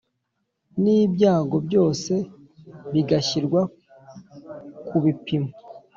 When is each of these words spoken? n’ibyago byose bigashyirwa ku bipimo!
n’ibyago 0.81 1.55
byose 1.67 2.13
bigashyirwa 2.93 3.61
ku 4.87 4.95
bipimo! 5.03 5.49